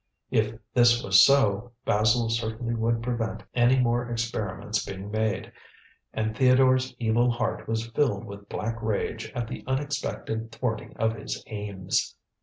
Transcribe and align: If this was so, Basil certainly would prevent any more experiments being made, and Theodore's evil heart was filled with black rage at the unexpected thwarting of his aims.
If 0.31 0.55
this 0.73 1.03
was 1.03 1.23
so, 1.23 1.73
Basil 1.85 2.27
certainly 2.31 2.73
would 2.73 3.03
prevent 3.03 3.43
any 3.53 3.77
more 3.77 4.09
experiments 4.09 4.83
being 4.83 5.11
made, 5.11 5.51
and 6.11 6.35
Theodore's 6.35 6.95
evil 6.97 7.29
heart 7.29 7.67
was 7.67 7.85
filled 7.85 8.23
with 8.25 8.49
black 8.49 8.81
rage 8.81 9.31
at 9.35 9.47
the 9.47 9.63
unexpected 9.67 10.51
thwarting 10.51 10.97
of 10.97 11.13
his 11.13 11.43
aims. 11.45 12.15